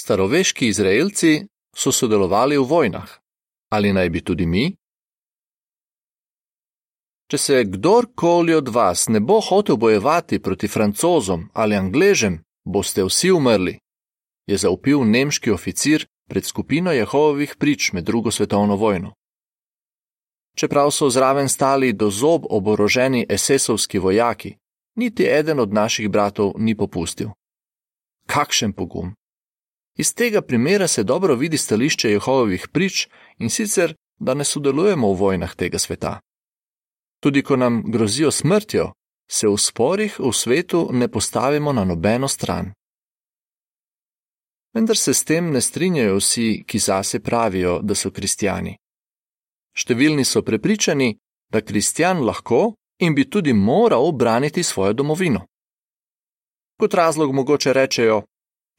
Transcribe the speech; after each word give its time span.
Staroveški 0.00 0.68
Izraelci 0.68 1.46
so 1.76 1.92
sodelovali 1.92 2.56
v 2.58 2.64
vojnah. 2.64 3.10
Ali 3.68 3.92
naj 3.92 4.08
bi 4.10 4.20
tudi 4.24 4.46
mi? 4.46 4.64
Če 7.30 7.38
se 7.38 7.58
kdorkoli 7.64 8.54
od 8.56 8.68
vas 8.68 9.08
ne 9.12 9.20
bo 9.20 9.36
hotel 9.44 9.76
bojevati 9.76 10.40
proti 10.42 10.68
francozom 10.68 11.50
ali 11.52 11.76
angležem, 11.76 12.40
boste 12.64 13.04
vsi 13.04 13.30
umrli, 13.30 13.76
je 14.48 14.56
zaupil 14.56 15.04
nemški 15.04 15.52
oficir 15.52 16.08
pred 16.30 16.48
skupino 16.48 16.96
Jehovovih 16.96 17.54
prič 17.60 17.92
med 17.92 18.04
drugo 18.04 18.30
svetovno 18.30 18.80
vojno. 18.80 19.12
Čeprav 20.56 20.90
so 20.96 21.10
zraven 21.10 21.48
stali 21.48 21.92
do 21.92 22.10
zob 22.10 22.48
oboroženi 22.50 23.26
esesovski 23.28 23.98
vojaki, 23.98 24.56
niti 24.96 25.28
eden 25.28 25.60
od 25.60 25.72
naših 25.72 26.08
bratov 26.08 26.54
ni 26.56 26.76
popustil. 26.76 27.36
Kakšen 28.26 28.72
pogum! 28.72 29.19
Iz 30.00 30.14
tega 30.14 30.40
primera 30.42 30.88
se 30.88 31.02
dobro 31.02 31.34
vidi 31.34 31.58
stališče 31.58 32.10
Jehovovih 32.10 32.68
prič 32.72 33.08
in 33.38 33.50
sicer, 33.50 33.94
da 34.18 34.34
ne 34.34 34.44
sodelujemo 34.44 35.12
v 35.12 35.16
vojnah 35.16 35.54
tega 35.54 35.78
sveta. 35.78 36.20
Tudi 37.20 37.42
ko 37.42 37.56
nam 37.56 37.82
grozijo 37.92 38.30
smrtjo, 38.30 38.92
se 39.30 39.48
v 39.48 39.58
sporih 39.58 40.16
v 40.20 40.32
svetu 40.32 40.88
ne 40.92 41.08
postavimo 41.08 41.72
na 41.72 41.84
nobeno 41.84 42.28
stran. 42.28 42.72
Vendar 44.74 44.96
se 44.96 45.14
s 45.14 45.24
tem 45.24 45.52
ne 45.52 45.60
strinjajo 45.60 46.16
vsi, 46.16 46.64
ki 46.66 46.78
zase 46.78 47.20
pravijo, 47.20 47.80
da 47.82 47.94
so 47.94 48.10
kristijani. 48.10 48.76
Številni 49.76 50.24
so 50.24 50.42
prepričani, 50.42 51.18
da 51.52 51.60
kristjan 51.60 52.24
lahko 52.24 52.74
in 53.04 53.14
bi 53.14 53.28
tudi 53.30 53.52
moral 53.52 54.08
obraniti 54.08 54.62
svojo 54.62 54.92
domovino. 54.92 55.44
Kot 56.80 56.94
razlog 56.94 57.34
mogoče 57.34 57.72
rečejo: 57.72 58.22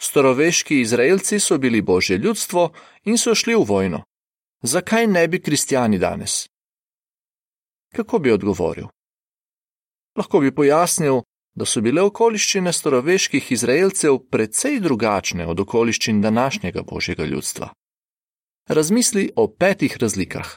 Staroveški 0.02 0.82
Izraelci 0.82 1.40
so 1.40 1.58
bili 1.58 1.82
božje 1.82 2.18
ljudstvo 2.18 2.74
in 3.04 3.18
so 3.18 3.36
šli 3.36 3.56
v 3.56 3.66
vojno. 3.68 4.04
Zakaj 4.62 5.08
ne 5.08 5.28
bi 5.28 5.42
kristijani 5.42 5.98
danes? 5.98 6.50
Kako 7.96 8.20
bi 8.20 8.32
odgovoril? 8.32 8.88
Lahko 10.18 10.40
bi 10.40 10.56
pojasnil, 10.56 11.22
da 11.54 11.66
so 11.66 11.82
bile 11.82 12.02
okoliščine 12.02 12.74
staroveških 12.74 13.52
Izraelcev 13.52 14.18
precej 14.32 14.80
drugačne 14.80 15.48
od 15.48 15.60
okoliščin 15.60 16.22
današnjega 16.22 16.82
božjega 16.82 17.26
ljudstva. 17.26 17.70
Razmisli 18.68 19.30
o 19.36 19.48
petih 19.48 19.98
razlikah. 19.98 20.56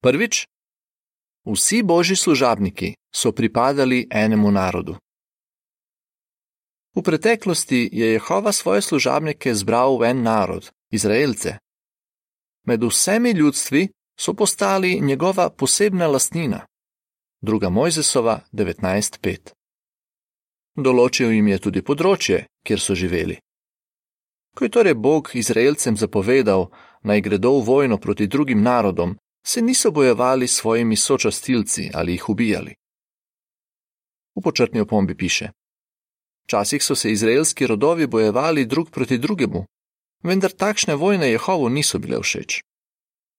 Prvič, 0.00 0.46
vsi 1.44 1.82
božji 1.82 2.16
služabniki 2.16 2.94
so 3.14 3.32
pripadali 3.32 4.06
enemu 4.10 4.50
narodu. 4.50 5.03
V 6.94 7.02
preteklosti 7.02 7.88
je 7.92 8.12
Jehova 8.12 8.52
svoje 8.52 8.82
služabnike 8.82 9.54
zbral 9.54 9.98
v 9.98 10.14
en 10.14 10.22
narod, 10.22 10.70
Izraelce. 10.90 11.58
Med 12.66 12.84
vsemi 12.84 13.30
ljudstvi 13.30 13.88
so 14.20 14.34
postali 14.34 15.00
njegova 15.00 15.50
posebna 15.50 16.06
lastnina. 16.06 16.66
Druga 17.42 17.68
Mojzesova 17.68 18.40
19.5. 18.52 19.50
Določil 20.76 21.34
jim 21.34 21.48
je 21.48 21.58
tudi 21.58 21.82
področje, 21.82 22.46
kjer 22.62 22.80
so 22.80 22.94
živeli. 22.94 23.40
Ko 24.54 24.64
je 24.64 24.70
torej 24.70 24.94
Bog 24.94 25.30
Izraelcem 25.34 25.96
zapovedal, 25.96 26.70
naj 27.02 27.20
gredo 27.20 27.58
v 27.58 27.64
vojno 27.66 27.98
proti 27.98 28.26
drugim 28.26 28.62
narodom, 28.62 29.18
se 29.46 29.62
niso 29.62 29.90
bojevali 29.90 30.46
s 30.46 30.62
svojimi 30.62 30.96
sočastilci 30.96 31.90
ali 31.94 32.14
jih 32.14 32.28
ubijali. 32.28 32.74
V 34.34 34.42
počrtni 34.42 34.80
opombi 34.80 35.14
piše: 35.14 35.50
Včasih 36.44 36.82
so 36.84 36.94
se 36.94 37.12
izraelski 37.12 37.66
rodovi 37.66 38.06
bojevali 38.06 38.66
drug 38.66 38.90
proti 38.90 39.18
drugemu, 39.18 39.64
vendar 40.22 40.52
takšne 40.52 40.94
vojne 40.94 41.30
Jehovu 41.30 41.68
niso 41.68 41.98
bile 41.98 42.20
všeč. 42.20 42.60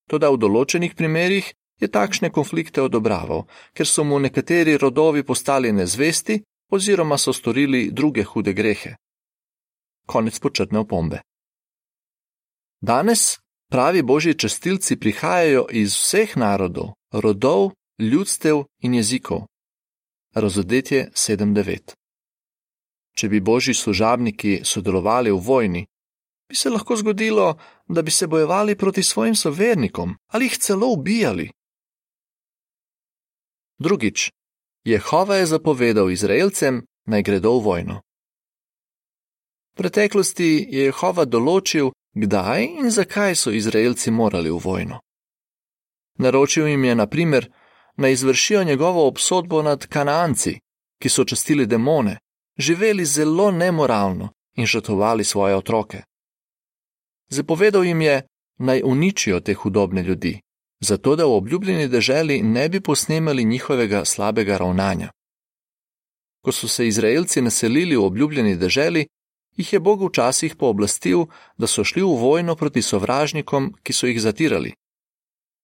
Toda 0.10 0.30
v 0.30 0.38
določenih 0.38 0.96
primerjih 0.96 1.54
je 1.82 1.88
takšne 1.88 2.30
konflikte 2.30 2.82
odobraval, 2.82 3.46
ker 3.74 3.88
so 3.88 4.04
mu 4.04 4.20
nekateri 4.20 4.78
rodovi 4.78 5.24
postali 5.24 5.72
nezvesti 5.72 6.42
oziroma 6.72 7.18
so 7.18 7.34
storili 7.34 7.90
druge 7.92 8.24
hude 8.24 8.54
grehe. 8.54 8.96
Konec 10.06 10.40
počrtne 10.40 10.80
opombe. 10.80 11.22
Danes 12.82 13.38
pravi 13.70 14.02
božji 14.02 14.34
častilci 14.34 14.98
prihajajo 15.00 15.66
iz 15.72 15.98
vseh 15.98 16.38
narodov, 16.38 16.94
rodov, 17.12 17.72
ljudstev 18.00 18.66
in 18.82 18.94
jezikov. 18.94 19.46
Razodetje 20.34 21.10
7:9. 21.14 22.05
Če 23.16 23.30
bi 23.30 23.40
božji 23.40 23.74
služabniki 23.74 24.62
sodelovali 24.64 25.32
v 25.32 25.40
vojni, 25.40 25.86
bi 26.50 26.56
se 26.56 26.70
lahko 26.70 26.96
zgodilo, 26.96 27.58
da 27.88 28.02
bi 28.02 28.12
se 28.12 28.28
bojevali 28.28 28.76
proti 28.76 29.04
svojim 29.04 29.36
sovernikom 29.36 30.18
ali 30.28 30.46
jih 30.46 30.58
celo 30.58 30.88
ubijali. 30.88 31.52
Drugič, 33.80 34.32
Jehova 34.86 35.36
je 35.36 35.46
zapovedal 35.46 36.12
Izraelcem, 36.12 36.86
naj 37.06 37.22
gredo 37.24 37.52
v 37.58 37.64
vojno. 37.64 38.02
V 39.74 39.78
preteklosti 39.78 40.68
je 40.72 40.86
Jehova 40.86 41.26
določil, 41.26 41.92
kdaj 42.14 42.64
in 42.64 42.92
zakaj 42.92 43.36
so 43.36 43.52
Izraelci 43.52 44.12
morali 44.12 44.50
v 44.50 44.60
vojno. 44.64 45.00
Naročil 46.18 46.68
jim 46.68 46.84
je, 46.84 46.96
na 46.96 47.08
primer, 47.08 47.50
naj 47.98 48.12
izvršijo 48.12 48.64
njegovo 48.64 49.08
obsodbo 49.08 49.62
nad 49.62 49.88
Kananci, 49.88 50.60
ki 51.02 51.10
so 51.10 51.26
častili 51.26 51.66
demone, 51.66 52.18
živeli 52.58 53.06
zelo 53.06 53.52
nemoralno 53.52 54.30
in 54.56 54.66
žrtvovali 54.66 55.24
svoje 55.24 55.56
otroke. 55.56 56.04
Zapovedal 57.30 57.86
jim 57.86 58.02
je, 58.02 58.28
naj 58.58 58.82
uničijo 58.86 59.40
te 59.40 59.54
hudobne 59.54 60.04
ljudi, 60.04 60.42
zato 60.80 61.16
da 61.16 61.26
v 61.26 61.34
obljubljeni 61.34 61.88
deželi 61.88 62.42
ne 62.42 62.70
bi 62.70 62.82
posnemali 62.82 63.44
njihovega 63.44 64.06
slabega 64.06 64.58
ravnanja. 64.58 65.12
Ko 66.42 66.52
so 66.52 66.68
se 66.68 66.88
Izraelci 66.88 67.42
naselili 67.42 67.96
v 67.96 68.04
obljubljeni 68.06 68.56
deželi, 68.56 69.08
jih 69.58 69.74
je 69.74 69.80
Bog 69.80 70.10
včasih 70.10 70.56
pooblastil, 70.56 71.26
da 71.58 71.68
so 71.68 71.84
šli 71.84 72.02
v 72.02 72.16
vojno 72.20 72.56
proti 72.56 72.82
sovražnikom, 72.82 73.74
ki 73.84 73.94
so 73.94 74.08
jih 74.08 74.22
zatirali. 74.22 74.74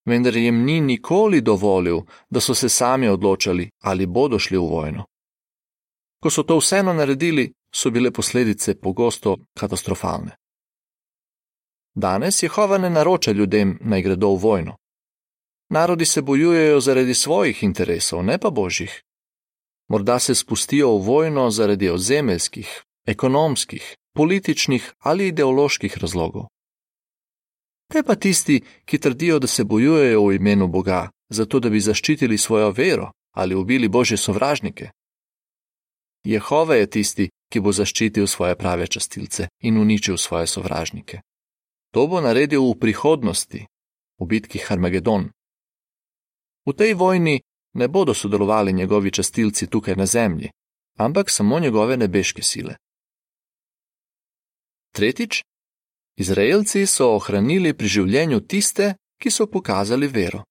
Vendar 0.04 0.36
jim 0.36 0.64
ni 0.64 0.80
nikoli 0.80 1.40
dovolil, 1.40 2.02
da 2.30 2.40
so 2.40 2.54
se 2.54 2.68
sami 2.68 3.08
odločali, 3.08 3.70
ali 3.82 4.06
bodo 4.06 4.38
šli 4.38 4.58
v 4.58 4.66
vojno. 4.66 5.04
Ko 6.22 6.30
so 6.30 6.42
to 6.42 6.56
vseeno 6.58 6.92
naredili, 6.92 7.52
so 7.74 7.90
bile 7.90 8.10
posledice 8.10 8.74
pogosto 8.80 9.36
katastrofalne. 9.58 10.36
Danes 11.94 12.42
Jehova 12.42 12.78
ne 12.78 12.90
naroča 12.90 13.32
ljudem, 13.32 13.78
naj 13.80 14.02
gredo 14.02 14.28
v 14.28 14.38
vojno. 14.38 14.76
Narodi 15.70 16.04
se 16.04 16.22
bojujejo 16.22 16.80
zaradi 16.80 17.14
svojih 17.14 17.62
interesov, 17.62 18.24
ne 18.24 18.38
pa 18.38 18.50
božjih. 18.50 19.02
Morda 19.88 20.18
se 20.18 20.34
spustijo 20.34 20.96
v 20.96 21.02
vojno 21.06 21.50
zaradi 21.50 21.90
ozemeljskih, 21.90 22.82
ekonomskih, 23.06 23.96
političnih 24.14 24.92
ali 24.98 25.28
ideoloških 25.28 25.98
razlogov. 25.98 26.46
Kaj 27.92 28.02
pa 28.02 28.14
tisti, 28.14 28.62
ki 28.84 28.98
trdijo, 28.98 29.38
da 29.38 29.46
se 29.46 29.64
bojujejo 29.64 30.26
v 30.26 30.34
imenu 30.34 30.68
Boga, 30.68 31.10
zato 31.28 31.60
da 31.60 31.68
bi 31.70 31.80
zaščitili 31.80 32.38
svojo 32.38 32.70
vero 32.70 33.10
ali 33.32 33.54
ubili 33.54 33.88
božje 33.88 34.16
sovražnike? 34.16 34.90
Jehova 36.24 36.74
je 36.74 36.86
tisti, 36.90 37.28
ki 37.52 37.60
bo 37.60 37.72
zaščitil 37.72 38.26
svoje 38.26 38.56
prave 38.56 38.86
častilce 38.86 39.48
in 39.66 39.78
uničil 39.78 40.16
svoje 40.16 40.46
sovražnike. 40.46 41.20
To 41.92 42.06
bo 42.06 42.20
naredil 42.20 42.64
v 42.64 42.78
prihodnosti, 42.78 43.66
v 44.18 44.26
bitki 44.26 44.58
Harmagedon. 44.58 45.28
V 46.64 46.72
tej 46.72 46.94
vojni 46.94 47.42
ne 47.74 47.88
bodo 47.88 48.14
sodelovali 48.14 48.72
njegovi 48.72 49.10
častilci 49.10 49.66
tukaj 49.66 49.96
na 49.96 50.06
zemlji, 50.06 50.50
ampak 50.98 51.30
samo 51.30 51.60
njegove 51.60 51.96
nebeške 51.96 52.42
sile. 52.42 52.76
Tretjič, 54.92 55.42
Izraelci 56.16 56.86
so 56.86 57.14
ohranili 57.16 57.72
pri 57.72 57.88
življenju 57.88 58.40
tiste, 58.40 58.94
ki 59.20 59.30
so 59.30 59.46
pokazali 59.46 60.08
vero. 60.08 60.44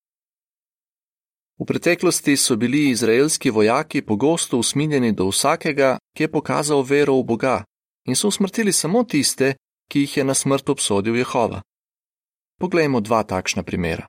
V 1.62 1.66
preteklosti 1.66 2.38
so 2.38 2.56
bili 2.56 2.90
izraelski 2.90 3.50
vojaki 3.50 4.02
pogosto 4.02 4.58
usmiljeni 4.58 5.12
do 5.12 5.28
vsakega, 5.28 5.98
ki 6.18 6.24
je 6.24 6.32
pokazal 6.32 6.82
vero 6.82 7.14
v 7.20 7.24
Boga, 7.24 7.64
in 8.08 8.16
so 8.16 8.28
usmrtili 8.28 8.74
samo 8.74 9.04
tiste, 9.04 9.54
ki 9.92 10.00
jih 10.00 10.18
je 10.18 10.24
na 10.24 10.34
smrt 10.34 10.70
obsodil 10.70 11.16
Jehova. 11.16 11.62
Poglejmo 12.58 13.00
dva 13.00 13.24
takšna 13.24 13.64
primera. 13.64 14.08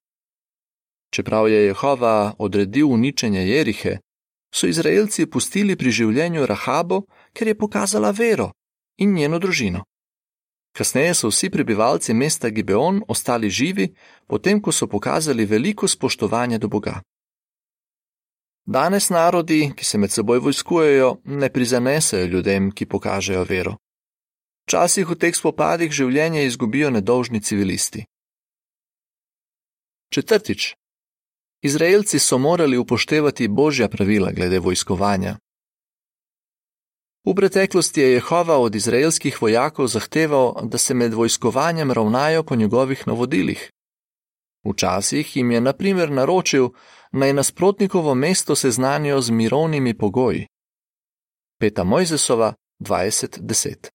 Čeprav 1.13 1.49
je 1.49 1.67
Jehova 1.67 2.35
odredil 2.39 2.89
uničenje 2.89 3.45
Jerihe, 3.45 3.99
so 4.55 4.67
Izraelci 4.67 5.27
pustili 5.27 5.77
pri 5.77 5.91
življenju 5.91 6.47
Rahabo, 6.47 7.03
ker 7.37 7.49
je 7.49 7.59
pokazala 7.59 8.11
vero 8.11 8.53
in 8.97 9.13
njeno 9.13 9.39
družino. 9.39 9.85
Kasneje 10.73 11.15
so 11.15 11.29
vsi 11.29 11.51
prebivalci 11.51 12.15
mesta 12.15 12.49
Gibeon 12.49 13.03
ostali 13.09 13.51
živi, 13.51 13.93
potem 14.27 14.61
ko 14.61 14.73
so 14.73 14.87
pokazali 14.87 15.45
veliko 15.45 15.89
spoštovanja 15.89 16.59
do 16.59 16.69
Boga. 16.69 17.03
Danes 18.67 19.11
narodi, 19.11 19.73
ki 19.77 19.85
se 19.85 19.99
med 19.99 20.11
seboj 20.11 20.39
vojskujejo, 20.39 21.17
ne 21.25 21.49
prizanesejo 21.53 22.27
ljudem, 22.27 22.71
ki 22.71 22.87
pokažejo 22.87 23.45
vero. 23.45 23.77
Včasih 24.67 25.09
v 25.09 25.19
teh 25.19 25.35
spopadih 25.35 25.91
življenje 25.91 26.45
izgubijo 26.47 26.91
nedolžni 26.91 27.41
civilisti. 27.41 28.05
Četrtič. 30.15 30.75
Izraelci 31.63 32.19
so 32.19 32.39
morali 32.39 32.79
upoštevati 32.79 33.49
božja 33.49 33.89
pravila 33.89 34.31
glede 34.33 34.59
vojskovanja. 34.59 35.37
V 37.27 37.35
preteklosti 37.35 38.01
je 38.01 38.13
Jehova 38.13 38.59
od 38.59 38.75
izraelskih 38.75 39.43
vojakov 39.43 39.87
zahteval, 39.87 40.55
da 40.63 40.79
se 40.79 40.95
med 40.95 41.15
vojskovanjem 41.15 41.93
ravnajo 41.93 42.43
po 42.43 42.57
njegovih 42.57 43.07
navodilih. 43.07 43.71
Včasih 44.65 45.37
jim 45.37 45.51
je 45.51 45.61
na 45.61 45.73
primer 45.73 46.11
naročil, 46.11 46.69
naj 47.13 47.33
nasprotnikovo 47.33 48.15
mesto 48.15 48.57
seznanijo 48.57 49.21
z 49.21 49.31
mirovnimi 49.31 49.99
pogoji. 49.99 50.47
Peta 51.61 51.85
Mojzesova 51.85 52.55
20:10 52.79 53.91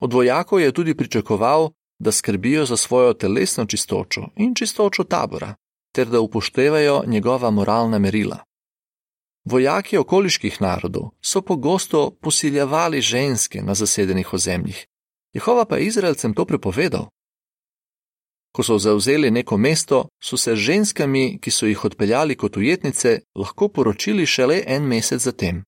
Od 0.00 0.12
vojakov 0.12 0.60
je 0.60 0.72
tudi 0.72 0.96
pričakoval, 0.96 1.70
da 1.98 2.12
skrbijo 2.12 2.66
za 2.66 2.76
svojo 2.76 3.14
telesno 3.14 3.66
čistočo 3.66 4.28
in 4.36 4.54
čistočo 4.54 5.04
tabora, 5.04 5.54
ter 5.92 6.06
da 6.06 6.20
upoštevajo 6.20 7.02
njegova 7.06 7.50
moralna 7.50 7.98
merila. 7.98 8.38
Vojaki 9.44 9.98
okoliških 9.98 10.62
narodov 10.62 11.10
so 11.20 11.42
pogosto 11.42 12.10
posiljevali 12.20 13.00
ženske 13.00 13.62
na 13.62 13.74
zasedenih 13.74 14.34
ozemljih, 14.34 14.86
Jehova 15.36 15.64
pa 15.64 15.76
je 15.76 15.86
Izraelcem 15.86 16.34
to 16.34 16.44
prepovedal. 16.44 17.08
Ko 18.56 18.62
so 18.62 18.78
zauzeli 18.78 19.30
neko 19.30 19.56
mesto, 19.56 20.08
so 20.22 20.36
se 20.36 20.56
ženskami, 20.56 21.38
ki 21.42 21.50
so 21.50 21.66
jih 21.68 21.84
odpeljali 21.84 22.36
kot 22.40 22.56
ujetnice, 22.56 23.18
lahko 23.36 23.68
poročili 23.68 24.26
šele 24.26 24.62
en 24.66 24.86
mesec 24.88 25.20
zatem. 25.20 25.64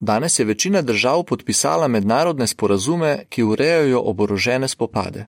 Danes 0.00 0.38
je 0.38 0.44
večina 0.44 0.82
držav 0.82 1.24
podpisala 1.24 1.88
mednarodne 1.88 2.46
sporazume, 2.46 3.24
ki 3.28 3.42
urejajo 3.42 4.02
oborožene 4.04 4.68
spopade. 4.68 5.24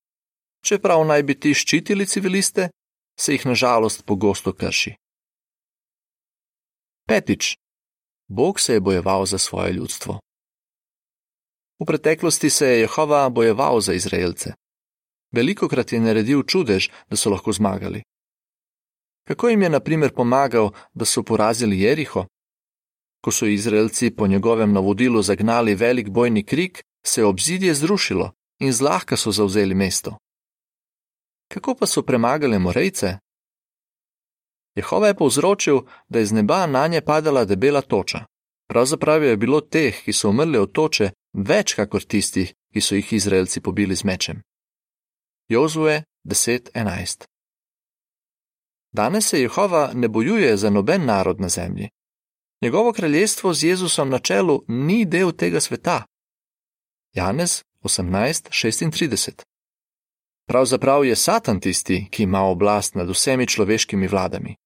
Čeprav 0.62 1.06
naj 1.06 1.22
bi 1.22 1.40
ti 1.40 1.54
ščitili 1.54 2.06
civiliste, 2.06 2.68
se 3.20 3.32
jih 3.32 3.46
nažalost 3.46 4.04
pogosto 4.04 4.52
krši. 4.52 4.94
Petič. 7.08 7.56
Bog 8.28 8.60
se 8.60 8.74
je 8.74 8.80
bojeval 8.80 9.26
za 9.26 9.38
svoje 9.38 9.72
ljudstvo. 9.72 10.20
V 11.80 11.86
preteklosti 11.86 12.50
se 12.50 12.66
je 12.66 12.80
Jehova 12.80 13.28
bojeval 13.28 13.80
za 13.80 13.92
Izraelce. 13.92 14.52
Veliko 15.32 15.68
krat 15.68 15.92
je 15.92 16.00
naredil 16.00 16.42
čudež, 16.42 16.90
da 17.10 17.16
so 17.16 17.30
lahko 17.30 17.52
zmagali. 17.52 18.02
Kako 19.28 19.48
jim 19.48 19.62
je, 19.62 19.70
na 19.70 19.80
primer, 19.80 20.12
pomagal, 20.14 20.70
da 20.94 21.04
so 21.04 21.22
porazili 21.22 21.80
Jeriho? 21.80 22.26
Ko 23.24 23.30
so 23.32 23.46
Izraelci 23.46 24.10
po 24.10 24.26
njegovem 24.26 24.72
navodilu 24.72 25.22
zagnali 25.22 25.74
velik 25.74 26.08
bojni 26.08 26.42
krik, 26.42 26.82
se 27.06 27.20
je 27.20 27.24
obzidje 27.24 27.74
zrušilo 27.74 28.32
in 28.60 28.72
zlahka 28.72 29.16
so 29.16 29.32
zauzeli 29.32 29.74
mesto. 29.74 30.16
Kako 31.48 31.74
pa 31.74 31.86
so 31.86 32.02
premagali 32.02 32.58
morejce? 32.58 33.18
Jehova 34.76 35.06
je 35.06 35.14
povzročil, 35.14 35.80
da 36.08 36.18
je 36.18 36.26
z 36.26 36.32
neba 36.32 36.66
na 36.66 36.86
nje 36.86 37.00
padala 37.00 37.44
debela 37.44 37.80
toča. 37.80 38.24
Pravzaprav 38.68 39.24
je 39.24 39.36
bilo 39.36 39.60
teh, 39.60 40.04
ki 40.04 40.12
so 40.12 40.28
umrli 40.28 40.58
od 40.58 40.72
toče, 40.72 41.10
več 41.32 41.74
kakor 41.74 42.02
tistih, 42.02 42.54
ki 42.72 42.80
so 42.80 42.94
jih 42.94 43.12
Izraelci 43.12 43.60
pobili 43.60 43.96
z 43.96 44.04
mečem. 44.04 44.42
Jozue 45.50 46.02
10:11 46.24 47.24
Danes 48.92 49.28
se 49.28 49.40
Jehova 49.40 49.90
ne 49.94 50.08
bojuje 50.08 50.56
za 50.56 50.70
noben 50.70 51.04
narod 51.04 51.40
na 51.40 51.48
zemlji. 51.48 51.88
Njegovo 52.62 52.92
kraljestvo 52.92 53.54
z 53.54 53.64
Jezusom 53.64 54.08
na 54.08 54.18
čelu 54.18 54.64
ni 54.68 55.04
del 55.04 55.32
tega 55.32 55.60
sveta. 55.60 56.04
Janez 57.14 57.62
18:36 57.82 59.42
Pravzaprav 60.46 61.04
je 61.04 61.16
Satan 61.16 61.60
tisti, 61.60 62.08
ki 62.10 62.22
ima 62.22 62.40
oblast 62.40 62.94
nad 62.94 63.10
vsemi 63.10 63.46
človeškimi 63.46 64.06
vladami. 64.06 64.56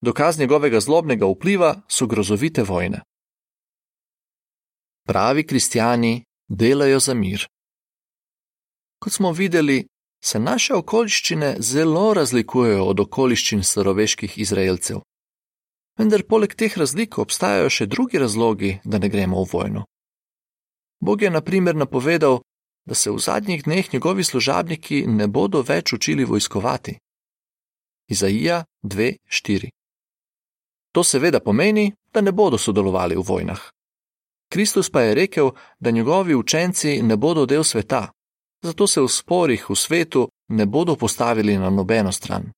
Dokaz 0.00 0.38
njegovega 0.38 0.80
zlobnega 0.80 1.26
vpliva 1.26 1.80
so 1.88 2.06
grozovite 2.06 2.62
vojne. 2.62 3.00
Pravi 5.06 5.46
kristijani 5.46 6.24
delajo 6.48 7.00
za 7.00 7.14
mir. 7.14 7.46
Kot 8.98 9.12
smo 9.12 9.32
videli, 9.32 9.86
se 10.20 10.38
naše 10.38 10.74
okoliščine 10.74 11.56
zelo 11.58 12.14
razlikujejo 12.14 12.84
od 12.84 13.00
okoliščin 13.00 13.62
staroveških 13.62 14.38
Izraelcev. 14.38 15.00
Vendar 15.98 16.22
poleg 16.22 16.54
teh 16.54 16.78
razlik 16.78 17.18
obstajajo 17.18 17.70
še 17.70 17.86
drugi 17.86 18.18
razlogi, 18.18 18.78
da 18.84 18.98
ne 18.98 19.08
gremo 19.08 19.42
v 19.44 19.48
vojno. 19.52 19.84
Bog 21.00 21.22
je 21.22 21.30
na 21.30 21.40
primer 21.40 21.76
napovedal, 21.76 22.40
da 22.86 22.94
se 22.94 23.10
v 23.10 23.18
zadnjih 23.18 23.64
dneh 23.64 23.92
njegovi 23.92 24.24
služabniki 24.24 25.06
ne 25.06 25.26
bodo 25.26 25.62
več 25.62 25.92
učili 25.92 26.24
vojskovati. 26.24 26.98
Izaija 28.08 28.64
2:4 28.82 29.68
To 30.92 31.04
seveda 31.04 31.40
pomeni, 31.40 31.92
da 32.14 32.20
ne 32.20 32.32
bodo 32.32 32.58
sodelovali 32.58 33.16
v 33.16 33.24
vojnah. 33.26 33.60
Kristus 34.48 34.90
pa 34.90 35.02
je 35.02 35.14
rekel, 35.14 35.50
da 35.78 35.90
njegovi 35.90 36.34
učenci 36.34 37.02
ne 37.02 37.16
bodo 37.16 37.46
del 37.46 37.64
sveta, 37.64 38.12
zato 38.62 38.86
se 38.86 39.00
v 39.00 39.08
sporih 39.08 39.70
v 39.70 39.76
svetu 39.76 40.28
ne 40.48 40.66
bodo 40.66 40.96
postavili 40.96 41.58
na 41.58 41.70
nobeno 41.70 42.12
stran. 42.12 42.52